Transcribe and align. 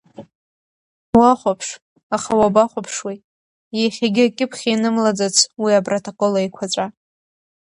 Уахәаԥш, 1.17 1.67
аха 2.15 2.31
уабахәаԥшуеи, 2.39 3.19
иахьагьы 3.79 4.23
акьыԥхь 4.27 4.63
ианымлаӡац 4.69 5.35
уи 5.63 5.73
апротокол 5.79 6.33
еиқәаҵәа. 6.39 6.85